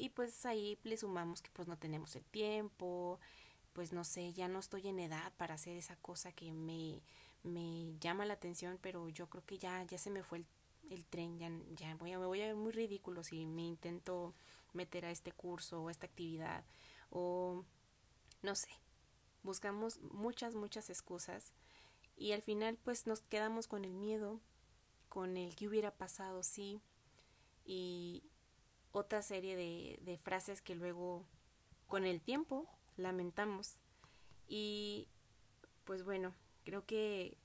[0.01, 3.21] Y pues ahí le sumamos que pues no tenemos el tiempo,
[3.75, 7.03] pues no sé, ya no estoy en edad para hacer esa cosa que me,
[7.43, 10.47] me llama la atención, pero yo creo que ya, ya se me fue el,
[10.89, 14.33] el tren, ya, ya voy a, me voy a ver muy ridículo si me intento
[14.73, 16.65] meter a este curso o a esta actividad
[17.11, 17.63] o
[18.43, 18.71] no sé,
[19.43, 21.53] buscamos muchas, muchas excusas
[22.17, 24.41] y al final pues nos quedamos con el miedo,
[25.11, 26.81] con el que hubiera pasado, sí,
[27.67, 28.23] y
[28.93, 31.25] otra serie de, de frases que luego
[31.87, 33.77] con el tiempo lamentamos.
[34.49, 35.09] Y
[35.85, 37.37] pues bueno, creo que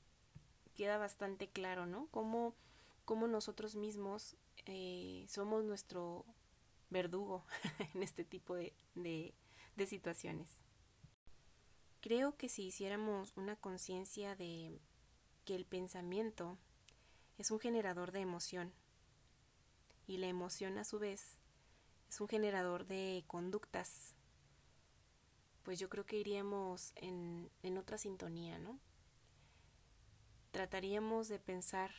[0.75, 2.07] queda bastante claro, ¿no?
[2.11, 2.55] Cómo,
[3.05, 6.25] cómo nosotros mismos eh, somos nuestro
[6.89, 7.45] verdugo
[7.93, 9.33] en este tipo de, de,
[9.75, 10.63] de situaciones.
[12.01, 14.79] Creo que si hiciéramos una conciencia de
[15.43, 16.57] que el pensamiento
[17.37, 18.73] es un generador de emoción
[20.07, 21.37] y la emoción a su vez
[22.09, 24.15] es un generador de conductas,
[25.63, 28.79] pues yo creo que iríamos en, en otra sintonía, ¿no?
[30.51, 31.91] Trataríamos de pensar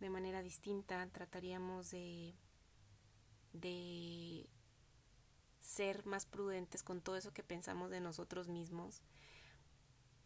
[0.00, 2.34] de manera distinta, trataríamos de,
[3.52, 4.48] de
[5.60, 9.02] ser más prudentes con todo eso que pensamos de nosotros mismos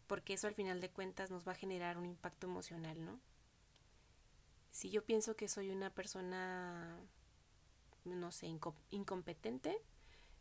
[0.07, 3.19] porque eso al final de cuentas nos va a generar un impacto emocional, ¿no?
[4.71, 6.97] Si yo pienso que soy una persona,
[8.15, 8.47] no sé,
[8.91, 9.81] incompetente,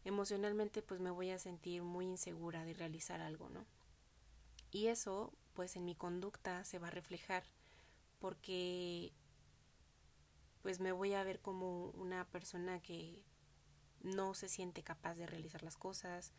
[0.05, 3.65] emocionalmente pues me voy a sentir muy insegura de realizar algo, ¿no?
[4.71, 7.45] Y eso pues en mi conducta se va a reflejar
[8.19, 9.13] porque
[10.63, 13.23] pues me voy a ver como una persona que
[14.03, 16.33] no se siente capaz de realizar las cosas,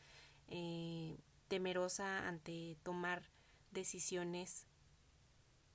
[0.48, 3.24] eh, temerosa ante tomar
[3.72, 4.66] decisiones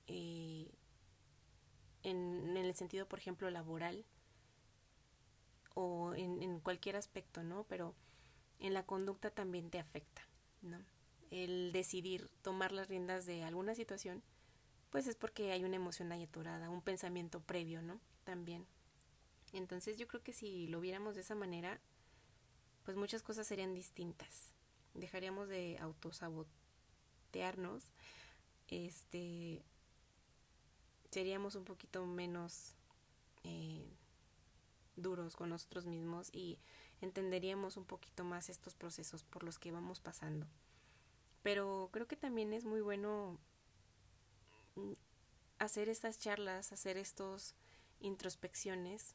[0.07, 0.71] eh,
[2.03, 4.05] en, en, el sentido, por ejemplo, laboral
[5.75, 7.65] o en, en, cualquier aspecto, ¿no?
[7.69, 7.95] Pero
[8.61, 10.23] en la conducta también te afecta,
[10.63, 10.79] ¿no?
[11.31, 14.23] El decidir tomar las riendas de alguna situación,
[14.91, 18.01] pues es porque hay una emoción ahí atorada, un pensamiento previo, ¿no?
[18.25, 18.67] También.
[19.53, 21.81] Entonces yo creo que si lo viéramos de esa manera,
[22.85, 24.53] pues muchas cosas serían distintas
[24.95, 27.85] dejaríamos de autosabotearnos,
[28.69, 29.63] este,
[31.11, 32.75] seríamos un poquito menos
[33.45, 33.87] eh,
[34.97, 36.59] duros con nosotros mismos y
[37.01, 40.47] entenderíamos un poquito más estos procesos por los que vamos pasando.
[41.43, 43.39] Pero creo que también es muy bueno
[44.77, 44.93] mm,
[45.59, 47.55] hacer estas charlas, hacer estos
[48.01, 49.15] introspecciones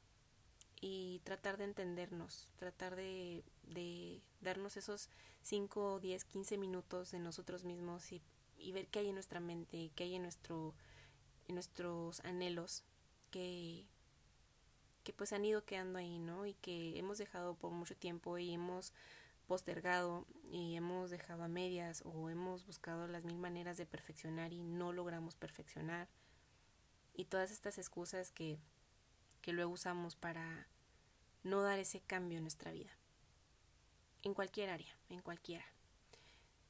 [0.79, 3.43] y tratar de entendernos, tratar de,
[4.41, 5.09] darnos esos
[5.41, 8.21] 5, 10, 15 minutos de nosotros mismos y,
[8.71, 12.83] ver qué hay en nuestra mente, qué hay en, en nuestros anhelos
[13.31, 13.85] que,
[15.07, 16.45] que pues han ido quedando ahí, ¿no?
[16.45, 18.91] Y que hemos dejado por mucho tiempo y hemos
[19.47, 24.63] postergado y hemos dejado a medias o hemos buscado las mil maneras de perfeccionar y
[24.63, 26.09] no logramos perfeccionar.
[27.13, 28.59] Y todas estas excusas que
[29.41, 30.67] que luego usamos para
[31.43, 32.91] no dar ese cambio en nuestra vida.
[34.23, 35.63] En cualquier área, en cualquiera.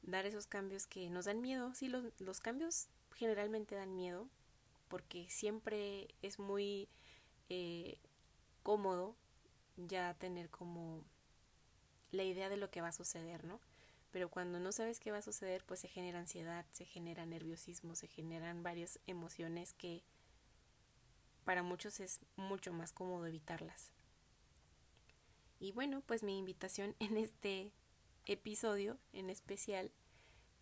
[0.03, 1.73] Dar esos cambios que nos dan miedo.
[1.73, 4.29] Sí, los, los cambios generalmente dan miedo
[4.89, 6.87] porque siempre es muy
[7.49, 7.97] eh,
[8.67, 9.15] cómodo
[9.77, 11.01] ya tener como
[12.11, 13.61] la idea de lo que va a suceder, ¿no?
[14.11, 17.95] Pero cuando no sabes qué va a suceder, pues se genera ansiedad, se genera nerviosismo,
[17.95, 20.03] se generan varias emociones que
[21.45, 23.93] para muchos es mucho más cómodo evitarlas.
[25.61, 27.71] Y bueno, pues mi invitación en este
[28.25, 29.93] episodio en especial,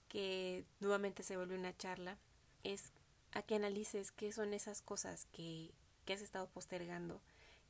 [0.10, 2.20] que nuevamente se vuelve una charla,
[2.64, 2.92] es
[3.32, 5.74] a que analices qué son esas cosas que,
[6.06, 7.20] que has estado postergando,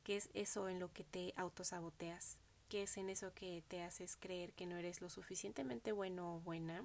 [0.06, 2.38] qué es eso en lo que te autosaboteas,
[2.68, 6.38] qué es en eso que te haces creer que no eres lo suficientemente bueno o
[6.38, 6.84] buena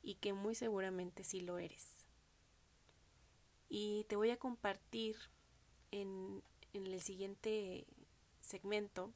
[0.00, 2.06] y que muy seguramente sí lo eres.
[3.68, 5.16] Y te voy a compartir
[5.90, 6.40] en,
[6.72, 7.84] en el siguiente
[8.40, 9.12] segmento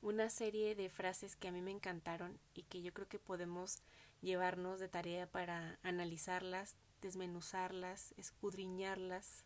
[0.00, 3.82] una serie de frases que a mí me encantaron y que yo creo que podemos
[4.22, 9.42] llevarnos de tarea para analizarlas, desmenuzarlas, escudriñarlas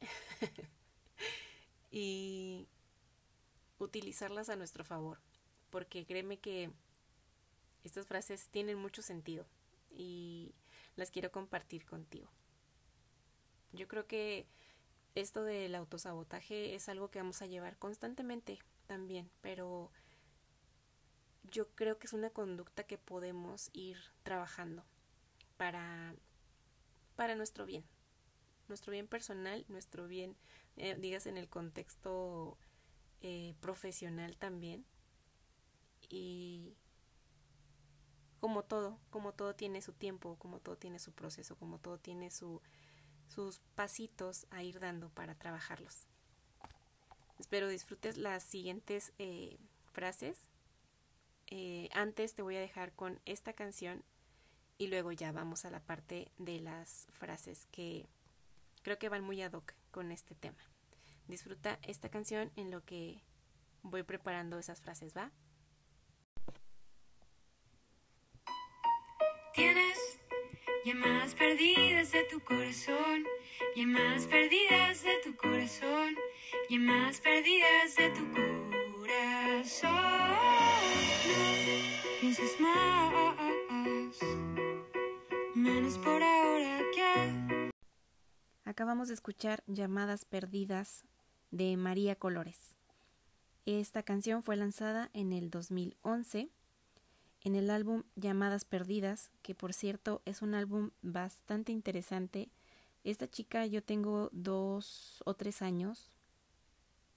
[1.92, 2.66] y
[3.78, 5.20] utilizarlas a nuestro favor,
[5.70, 6.72] porque créeme que
[7.84, 9.46] estas frases tienen mucho sentido
[9.90, 10.54] y
[10.96, 12.28] las quiero compartir contigo.
[13.72, 14.46] Yo creo que
[15.14, 19.90] esto del autosabotaje es algo que vamos a llevar constantemente también, pero
[21.50, 24.84] yo creo que es una conducta que podemos ir trabajando
[25.58, 26.14] para,
[27.16, 27.84] para nuestro bien,
[28.68, 30.34] nuestro bien personal, nuestro bien,
[30.76, 32.58] eh, digas, en el contexto
[33.20, 34.84] eh, profesional también.
[36.08, 36.74] Y
[38.40, 42.30] como todo, como todo tiene su tiempo, como todo tiene su proceso, como todo tiene
[42.30, 42.60] su,
[43.28, 46.06] sus pasitos a ir dando para trabajarlos.
[47.38, 49.58] Espero disfrutes las siguientes eh,
[49.92, 50.48] frases.
[51.92, 54.02] Antes te voy a dejar con esta canción
[54.78, 58.08] y luego ya vamos a la parte de las frases que
[58.82, 60.58] creo que van muy ad hoc con este tema.
[61.28, 63.22] Disfruta esta canción en lo que
[63.82, 65.30] voy preparando esas frases, ¿va?
[69.54, 70.18] Tienes
[70.84, 73.24] llamadas perdidas de tu corazón,
[73.76, 76.16] llamadas perdidas de tu corazón
[76.78, 80.01] más perdidas de tu corazón.
[88.72, 91.04] Acabamos de escuchar Llamadas Perdidas
[91.50, 92.56] de María Colores.
[93.66, 96.48] Esta canción fue lanzada en el 2011
[97.42, 102.48] en el álbum Llamadas Perdidas, que por cierto es un álbum bastante interesante.
[103.04, 106.10] Esta chica yo tengo dos o tres años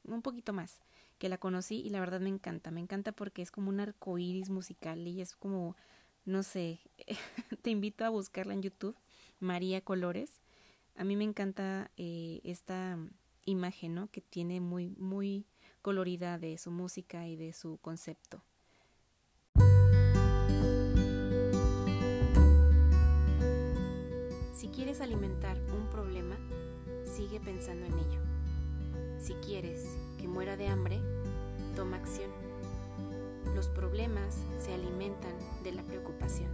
[0.04, 0.82] un poquito más,
[1.20, 4.18] que la conocí y la verdad me encanta, me encanta porque es como un arco
[4.18, 5.78] iris musical y es como,
[6.26, 6.82] no sé,
[7.62, 8.98] te invito a buscarla en YouTube,
[9.40, 10.42] María Colores.
[10.98, 12.98] A mí me encanta eh, esta
[13.44, 14.10] imagen, ¿no?
[14.12, 15.46] Que tiene muy, muy
[15.82, 18.42] colorida de su música y de su concepto.
[24.54, 26.38] Si quieres alimentar un problema,
[27.04, 28.22] sigue pensando en ello.
[29.20, 29.84] Si quieres
[30.18, 31.02] que muera de hambre,
[31.76, 32.32] toma acción.
[33.54, 36.50] Los problemas se alimentan de la preocupación.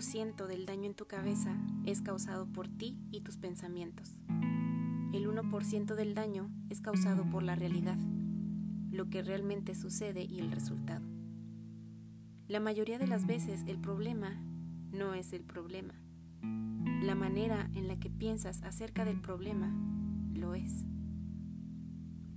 [0.00, 4.08] 99% del daño en tu cabeza es causado por ti y tus pensamientos.
[5.12, 7.98] El 1% del daño es causado por la realidad
[8.90, 11.04] lo que realmente sucede y el resultado.
[12.48, 14.40] La mayoría de las veces el problema
[14.90, 15.92] no es el problema.
[17.02, 19.70] La manera en la que piensas acerca del problema
[20.32, 20.86] lo es.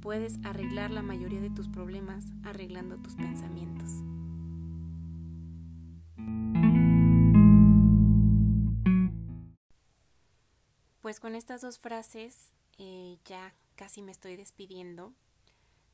[0.01, 4.03] Puedes arreglar la mayoría de tus problemas arreglando tus pensamientos.
[11.03, 15.11] Pues con estas dos frases eh, ya casi me estoy despidiendo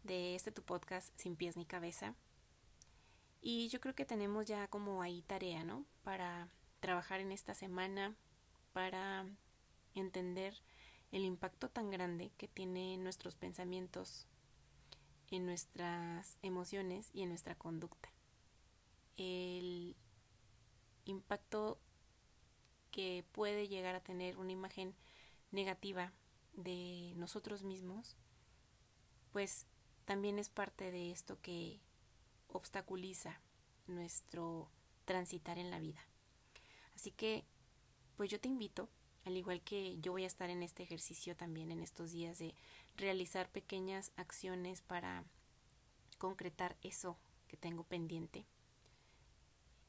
[0.04, 2.14] de este tu podcast sin pies ni cabeza.
[3.42, 5.84] Y yo creo que tenemos ya como ahí tarea, ¿no?
[6.04, 6.48] Para
[6.80, 8.14] trabajar en esta semana,
[8.72, 9.26] para
[9.96, 10.54] entender
[11.12, 14.28] el impacto tan grande que tienen nuestros pensamientos
[15.32, 18.10] en nuestras emociones y en nuestra conducta.
[19.18, 19.96] El
[21.06, 21.80] impacto
[23.32, 24.96] puede llegar a tener una imagen
[25.52, 26.12] negativa
[26.54, 28.16] de nosotros mismos,
[29.32, 29.66] pues
[30.06, 31.80] también es parte de esto que
[32.48, 33.40] obstaculiza
[33.88, 34.70] nuestro
[35.06, 36.04] transitar en la vida.
[36.96, 37.46] Así que,
[38.18, 38.90] pues yo te invito,
[39.26, 42.54] al igual que yo voy a estar en este ejercicio también en estos días de
[42.98, 45.24] realizar pequeñas acciones para
[46.18, 48.46] concretar eso que tengo pendiente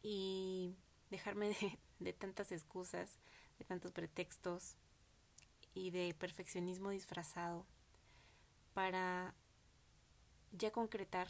[0.02, 0.76] y
[1.10, 3.18] dejarme de, de tantas excusas,
[3.58, 4.76] de tantos pretextos
[5.74, 7.64] y de perfeccionismo disfrazado
[8.74, 9.34] para
[10.52, 11.28] ya concretar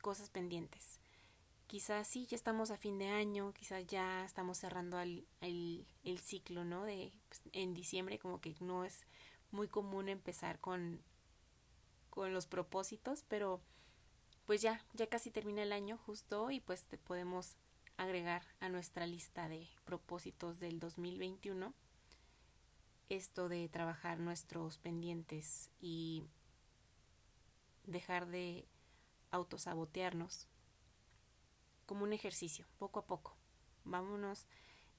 [0.00, 1.00] cosas pendientes.
[1.66, 6.64] Quizás sí, ya estamos a fin de año, quizás ya estamos cerrando el, el, ciclo,
[6.64, 6.84] ¿no?
[6.84, 9.06] De, pues, en diciembre como que no es
[9.50, 11.00] muy común empezar con,
[12.10, 13.60] con los propósitos, pero
[14.44, 17.56] pues ya, ya casi termina el año justo y pues te podemos
[17.96, 21.74] agregar a nuestra lista de propósitos del 2021
[23.08, 26.24] esto de trabajar nuestros pendientes y
[27.86, 28.66] dejar de
[29.30, 30.48] autosabotearnos
[31.86, 33.36] como un ejercicio, poco a poco.
[33.84, 34.46] Vámonos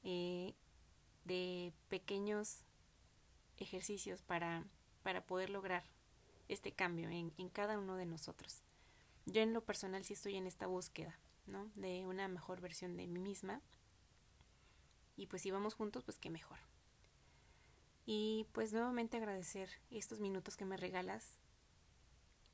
[0.04, 0.54] eh,
[1.24, 2.64] de pequeños
[3.58, 4.66] ejercicios para,
[5.02, 5.84] para poder lograr
[6.48, 8.62] este cambio en, en cada uno de nosotros.
[9.26, 11.18] Yo en lo personal sí estoy en esta búsqueda,
[11.48, 11.70] ¿no?
[11.76, 13.62] De una mejor versión de mí misma.
[15.16, 16.60] Y pues si vamos juntos, pues qué mejor.
[18.06, 21.38] Y pues nuevamente agradecer estos minutos que me regalas.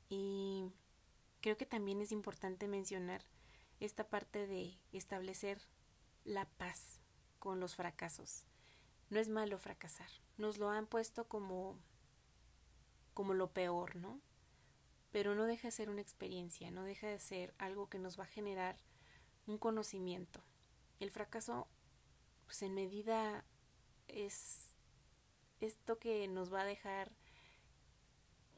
[0.10, 0.72] Y
[1.42, 3.24] creo que también es importante mencionar
[3.80, 5.62] esta parte de establecer
[6.24, 7.02] la paz
[7.39, 8.46] con los fracasos.
[9.10, 10.10] No es malo fracasar.
[10.38, 11.78] Nos lo han puesto como
[13.14, 14.22] como lo peor, ¿no?
[15.12, 18.24] Pero no deja de ser una experiencia, no deja de ser algo que nos va
[18.24, 18.78] a generar
[19.47, 20.41] un conocimiento.
[20.99, 21.68] El fracaso,
[22.45, 23.43] pues en medida
[24.07, 24.76] es
[25.59, 27.12] esto que nos va a dejar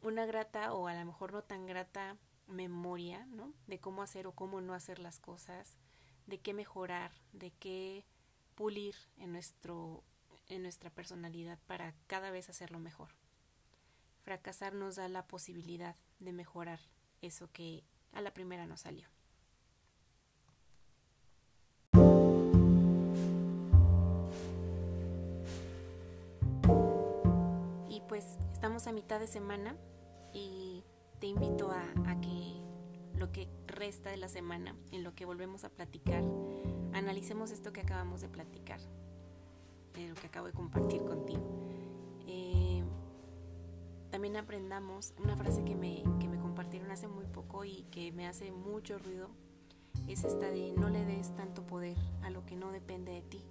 [0.02, 3.54] una grata o a lo mejor no tan grata memoria, ¿no?
[3.68, 5.78] De cómo hacer o cómo no hacer las cosas,
[6.28, 8.06] de qué mejorar, de qué
[8.56, 10.04] pulir en nuestro
[10.50, 13.10] en nuestra personalidad para cada vez hacerlo mejor.
[14.24, 16.80] Fracasar nos da la posibilidad de mejorar
[17.22, 19.10] eso que a la primera no salió.
[27.90, 29.76] Y pues estamos a mitad de semana
[30.34, 30.86] y
[31.20, 32.62] te invito a, a, que
[33.18, 36.24] lo que resta de la semana, en lo que volvemos a platicar,
[36.94, 38.80] analicemos esto que acabamos de platicar,
[39.96, 41.83] de lo que acabo de compartir contigo.
[44.14, 48.28] También aprendamos una frase que me, que me compartieron hace muy poco y que me
[48.28, 49.32] hace mucho ruido,
[50.08, 53.44] es esta de no le des tanto poder a lo que no depende de ti.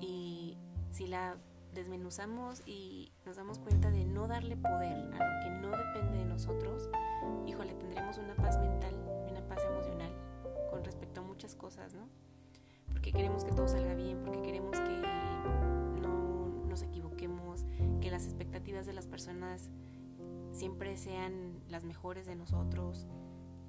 [0.00, 0.56] Y
[0.90, 1.36] si la
[1.74, 6.24] desmenuzamos y nos damos cuenta de no darle poder a lo que no depende de
[6.24, 6.88] nosotros,
[7.46, 8.94] híjole, tendremos una paz mental,
[9.30, 10.16] una paz emocional
[10.70, 12.08] con respecto a muchas cosas, ¿no?
[12.90, 15.63] Porque queremos que todo salga bien, porque queremos que
[18.14, 19.70] las expectativas de las personas
[20.52, 23.08] siempre sean las mejores de nosotros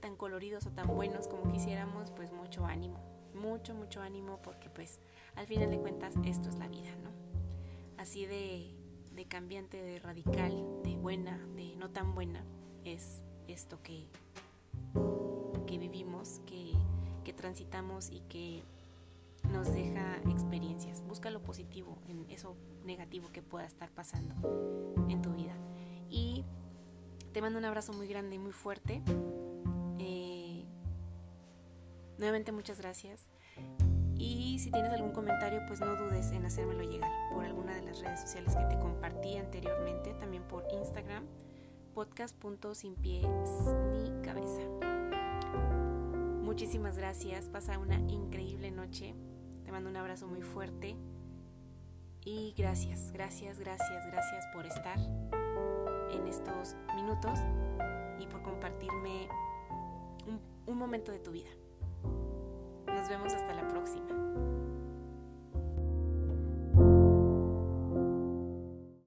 [0.00, 2.98] tan coloridos o tan buenos como quisiéramos, pues mucho ánimo,
[3.32, 4.98] mucho, mucho ánimo porque pues
[5.36, 7.10] al final de cuentas esto es la vida, ¿no?
[7.96, 8.74] Así de,
[9.12, 12.44] de cambiante, de radical, de buena, de no tan buena,
[12.84, 14.08] es esto que,
[15.68, 16.72] que vivimos, que,
[17.24, 18.62] que transitamos y que
[19.50, 21.02] nos deja experiencias.
[21.06, 24.34] Busca lo positivo en eso negativo que pueda estar pasando
[25.08, 25.56] en tu vida.
[26.08, 26.44] Y
[27.32, 29.02] te mando un abrazo muy grande y muy fuerte.
[32.18, 33.28] Nuevamente muchas gracias.
[34.16, 38.00] Y si tienes algún comentario, pues no dudes en hacérmelo llegar por alguna de las
[38.00, 41.26] redes sociales que te compartí anteriormente, también por Instagram,
[41.94, 43.26] podcast.sin pies
[43.92, 44.62] ni cabeza.
[46.54, 47.48] Muchísimas gracias.
[47.48, 49.16] Pasa una increíble noche.
[49.64, 50.94] Te mando un abrazo muy fuerte.
[52.24, 54.96] Y gracias, gracias, gracias, gracias por estar
[56.12, 57.40] en estos minutos
[58.20, 59.26] y por compartirme
[60.28, 61.50] un, un momento de tu vida.
[62.86, 64.53] Nos vemos hasta la próxima.